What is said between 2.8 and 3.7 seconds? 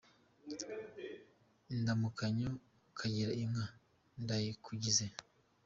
Kagira inka